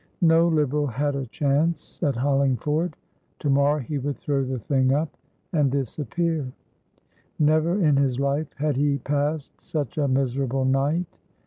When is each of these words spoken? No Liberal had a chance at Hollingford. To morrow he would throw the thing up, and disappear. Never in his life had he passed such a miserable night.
No 0.23 0.47
Liberal 0.47 0.87
had 0.87 1.15
a 1.15 1.27
chance 1.27 2.01
at 2.01 2.15
Hollingford. 2.15 2.95
To 3.37 3.51
morrow 3.51 3.77
he 3.77 3.99
would 3.99 4.17
throw 4.17 4.43
the 4.43 4.57
thing 4.57 4.91
up, 4.91 5.15
and 5.53 5.69
disappear. 5.69 6.51
Never 7.37 7.79
in 7.85 7.97
his 7.97 8.19
life 8.19 8.51
had 8.55 8.77
he 8.77 8.97
passed 8.97 9.61
such 9.61 9.99
a 9.99 10.07
miserable 10.07 10.65
night. 10.65 11.19